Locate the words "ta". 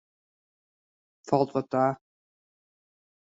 1.71-1.85